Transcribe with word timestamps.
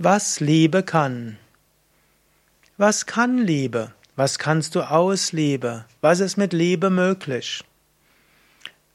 Was 0.00 0.38
Liebe 0.38 0.84
kann. 0.84 1.38
Was 2.76 3.06
kann 3.06 3.36
Liebe? 3.36 3.90
Was 4.14 4.38
kannst 4.38 4.76
du 4.76 4.82
aus 4.82 5.32
Liebe? 5.32 5.86
Was 6.00 6.20
ist 6.20 6.36
mit 6.36 6.52
Liebe 6.52 6.88
möglich? 6.88 7.64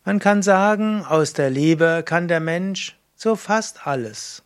Man 0.06 0.20
kann 0.20 0.42
sagen, 0.42 1.04
aus 1.04 1.34
der 1.34 1.50
Liebe 1.50 2.04
kann 2.06 2.30
der 2.30 2.40
Mensch 2.40 2.96
so 3.18 3.36
fast 3.36 3.86
alles. 3.86 4.44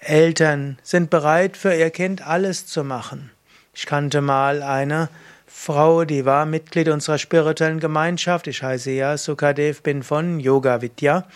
Eltern 0.00 0.80
sind 0.82 1.10
bereit, 1.10 1.56
für 1.56 1.76
ihr 1.76 1.90
Kind 1.90 2.26
alles 2.26 2.66
zu 2.66 2.82
machen. 2.82 3.30
Ich 3.72 3.86
kannte 3.86 4.20
mal 4.20 4.64
eine 4.64 5.10
Frau, 5.46 6.06
die 6.06 6.24
war 6.24 6.44
Mitglied 6.44 6.88
unserer 6.88 7.18
spirituellen 7.18 7.78
Gemeinschaft. 7.78 8.48
Ich 8.48 8.64
heiße 8.64 8.90
ja 8.90 9.16
Sukadev, 9.16 9.80
bin 9.80 10.02
von 10.02 10.40
Yoga 10.40 10.82
Vidya. 10.82 11.28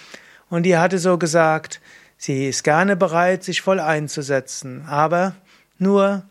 Und 0.51 0.65
die 0.65 0.77
hatte 0.77 0.99
so 0.99 1.17
gesagt, 1.17 1.81
Sie 2.25 2.47
ist 2.47 2.63
gerne 2.63 2.95
bereit, 2.95 3.43
sich 3.43 3.63
voll 3.63 3.81
einzusetzen, 3.81 4.85
aber 4.87 5.35
nur 5.79 6.23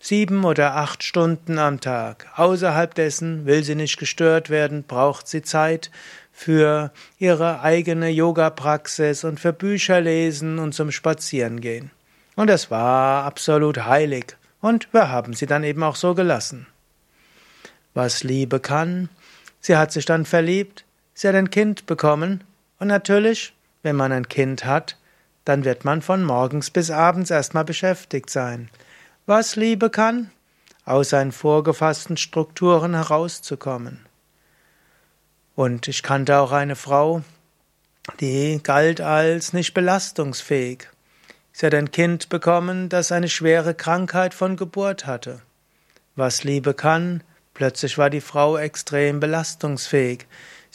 sieben 0.00 0.42
oder 0.42 0.76
acht 0.76 1.02
Stunden 1.02 1.58
am 1.58 1.82
Tag. 1.82 2.28
Außerhalb 2.36 2.94
dessen 2.94 3.44
will 3.44 3.62
sie 3.62 3.74
nicht 3.74 3.98
gestört 3.98 4.48
werden, 4.48 4.84
braucht 4.84 5.28
sie 5.28 5.42
Zeit 5.42 5.90
für 6.32 6.92
ihre 7.18 7.60
eigene 7.60 8.08
Yoga-Praxis 8.08 9.24
und 9.24 9.38
für 9.38 9.52
Bücher 9.52 10.00
lesen 10.00 10.58
und 10.58 10.72
zum 10.72 10.90
Spazierengehen. 10.90 11.90
Und 12.36 12.48
es 12.48 12.70
war 12.70 13.24
absolut 13.24 13.84
heilig. 13.84 14.38
Und 14.62 14.90
wir 14.94 15.10
haben 15.10 15.34
sie 15.34 15.44
dann 15.44 15.62
eben 15.62 15.82
auch 15.82 15.96
so 15.96 16.14
gelassen. 16.14 16.68
Was 17.92 18.24
Liebe 18.24 18.60
kann, 18.60 19.10
sie 19.60 19.76
hat 19.76 19.92
sich 19.92 20.06
dann 20.06 20.24
verliebt, 20.24 20.86
sie 21.12 21.28
hat 21.28 21.34
ein 21.34 21.50
Kind 21.50 21.84
bekommen, 21.84 22.44
und 22.78 22.88
natürlich, 22.88 23.52
wenn 23.82 23.94
man 23.94 24.10
ein 24.10 24.26
Kind 24.26 24.64
hat, 24.64 24.96
dann 25.44 25.64
wird 25.64 25.84
man 25.84 26.02
von 26.02 26.24
morgens 26.24 26.70
bis 26.70 26.90
abends 26.90 27.30
erstmal 27.30 27.64
beschäftigt 27.64 28.30
sein. 28.30 28.70
Was 29.26 29.56
Liebe 29.56 29.90
kann? 29.90 30.30
Aus 30.84 31.10
seinen 31.10 31.32
vorgefassten 31.32 32.16
Strukturen 32.16 32.94
herauszukommen. 32.94 34.06
Und 35.54 35.88
ich 35.88 36.02
kannte 36.02 36.38
auch 36.38 36.52
eine 36.52 36.76
Frau, 36.76 37.22
die 38.20 38.60
galt 38.62 39.00
als 39.00 39.52
nicht 39.52 39.72
belastungsfähig. 39.72 40.88
Sie 41.52 41.66
hat 41.66 41.74
ein 41.74 41.90
Kind 41.90 42.28
bekommen, 42.28 42.88
das 42.88 43.12
eine 43.12 43.28
schwere 43.28 43.74
Krankheit 43.74 44.34
von 44.34 44.56
Geburt 44.56 45.06
hatte. 45.06 45.40
Was 46.16 46.44
Liebe 46.44 46.74
kann, 46.74 47.22
plötzlich 47.54 47.96
war 47.96 48.10
die 48.10 48.20
Frau 48.20 48.58
extrem 48.58 49.20
belastungsfähig. 49.20 50.26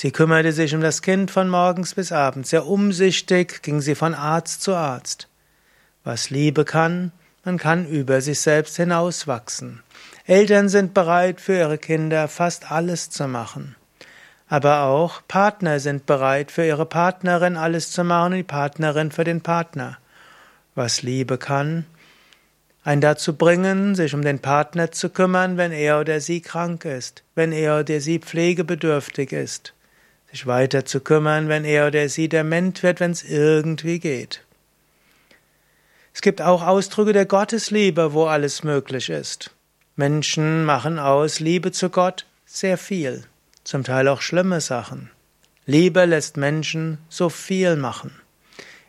Sie 0.01 0.11
kümmerte 0.11 0.53
sich 0.53 0.73
um 0.73 0.79
das 0.79 1.01
Kind 1.01 1.29
von 1.29 1.49
morgens 1.49 1.93
bis 1.93 2.13
abends. 2.13 2.51
Sehr 2.51 2.65
umsichtig 2.65 3.61
ging 3.63 3.81
sie 3.81 3.95
von 3.95 4.13
Arzt 4.13 4.61
zu 4.61 4.73
Arzt. 4.73 5.27
Was 6.05 6.29
Liebe 6.29 6.63
kann, 6.63 7.11
man 7.43 7.57
kann 7.57 7.85
über 7.85 8.21
sich 8.21 8.39
selbst 8.39 8.77
hinauswachsen. 8.77 9.83
Eltern 10.25 10.69
sind 10.69 10.93
bereit, 10.93 11.41
für 11.41 11.57
ihre 11.57 11.77
Kinder 11.77 12.29
fast 12.29 12.71
alles 12.71 13.09
zu 13.09 13.27
machen. 13.27 13.75
Aber 14.47 14.83
auch 14.83 15.21
Partner 15.27 15.81
sind 15.81 16.05
bereit, 16.05 16.49
für 16.49 16.65
ihre 16.65 16.85
Partnerin 16.85 17.57
alles 17.57 17.91
zu 17.91 18.05
machen 18.05 18.31
und 18.31 18.37
die 18.37 18.43
Partnerin 18.43 19.11
für 19.11 19.25
den 19.25 19.41
Partner. 19.41 19.97
Was 20.75 21.01
Liebe 21.01 21.37
kann, 21.37 21.85
einen 22.85 23.01
dazu 23.01 23.35
bringen, 23.35 23.95
sich 23.95 24.13
um 24.13 24.21
den 24.21 24.39
Partner 24.39 24.93
zu 24.93 25.09
kümmern, 25.09 25.57
wenn 25.57 25.73
er 25.73 25.99
oder 25.99 26.21
sie 26.21 26.39
krank 26.39 26.85
ist, 26.85 27.23
wenn 27.35 27.51
er 27.51 27.81
oder 27.81 27.99
sie 27.99 28.19
pflegebedürftig 28.19 29.33
ist 29.33 29.73
sich 30.31 30.45
weiter 30.45 30.85
zu 30.85 30.99
kümmern, 30.99 31.49
wenn 31.49 31.65
er 31.65 31.87
oder 31.87 32.07
sie 32.09 32.29
dement 32.29 32.83
wird, 32.83 32.99
wenn 32.99 33.11
es 33.11 33.23
irgendwie 33.23 33.99
geht. 33.99 34.41
Es 36.13 36.21
gibt 36.21 36.41
auch 36.41 36.65
Ausdrücke 36.65 37.13
der 37.13 37.25
Gottesliebe, 37.25 38.13
wo 38.13 38.25
alles 38.25 38.63
möglich 38.63 39.09
ist. 39.09 39.51
Menschen 39.95 40.65
machen 40.65 40.99
aus 40.99 41.39
Liebe 41.39 41.71
zu 41.71 41.89
Gott 41.89 42.25
sehr 42.45 42.77
viel, 42.77 43.23
zum 43.63 43.83
Teil 43.83 44.07
auch 44.07 44.21
schlimme 44.21 44.61
Sachen. 44.61 45.11
Liebe 45.65 46.05
lässt 46.05 46.35
Menschen 46.35 46.97
so 47.09 47.29
viel 47.29 47.75
machen. 47.75 48.11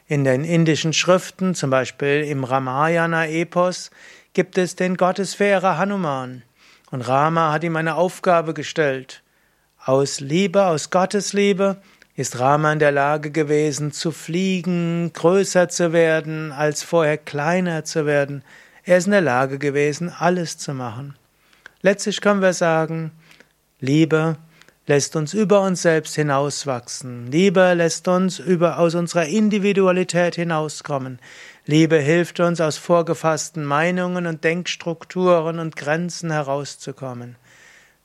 In 0.06 0.24
den 0.24 0.44
indischen 0.44 0.92
Schriften, 0.92 1.54
zum 1.54 1.70
Beispiel 1.70 2.24
im 2.24 2.42
Ramayana-Epos, 2.42 3.90
gibt 4.32 4.58
es 4.58 4.76
den 4.76 4.96
Gottesfährer 4.96 5.78
Hanuman. 5.78 6.42
Und 6.90 7.02
Rama 7.02 7.52
hat 7.52 7.62
ihm 7.62 7.76
eine 7.76 7.94
Aufgabe 7.94 8.54
gestellt. 8.54 9.22
Aus 9.82 10.20
Liebe, 10.20 10.66
aus 10.66 10.90
Gottes 10.90 11.32
Liebe, 11.32 11.78
ist 12.14 12.38
Rama 12.38 12.70
in 12.70 12.78
der 12.80 12.92
Lage 12.92 13.30
gewesen, 13.30 13.92
zu 13.92 14.12
fliegen, 14.12 15.10
größer 15.14 15.70
zu 15.70 15.94
werden, 15.94 16.52
als 16.52 16.82
vorher 16.82 17.16
kleiner 17.16 17.82
zu 17.84 18.04
werden. 18.04 18.44
Er 18.84 18.98
ist 18.98 19.06
in 19.06 19.12
der 19.12 19.22
Lage 19.22 19.58
gewesen, 19.58 20.10
alles 20.10 20.58
zu 20.58 20.74
machen. 20.74 21.16
Letztlich 21.80 22.20
können 22.20 22.42
wir 22.42 22.52
sagen, 22.52 23.12
Liebe 23.80 24.36
lässt 24.86 25.16
uns 25.16 25.32
über 25.32 25.62
uns 25.62 25.80
selbst 25.80 26.14
hinauswachsen. 26.14 27.30
Liebe 27.30 27.72
lässt 27.72 28.06
uns 28.06 28.38
über, 28.38 28.78
aus 28.78 28.94
unserer 28.94 29.24
Individualität 29.24 30.34
hinauskommen. 30.34 31.20
Liebe 31.64 31.96
hilft 31.96 32.38
uns, 32.40 32.60
aus 32.60 32.76
vorgefassten 32.76 33.64
Meinungen 33.64 34.26
und 34.26 34.44
Denkstrukturen 34.44 35.58
und 35.58 35.74
Grenzen 35.76 36.30
herauszukommen. 36.30 37.36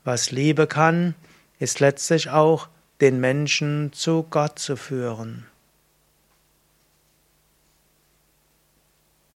Was 0.04 0.30
Liebe 0.30 0.66
kann, 0.66 1.14
ist 1.58 1.80
letztlich 1.80 2.30
auch, 2.30 2.68
den 3.00 3.20
Menschen 3.20 3.92
zu 3.92 4.24
Gott 4.28 4.58
zu 4.58 4.76
führen. 4.76 5.46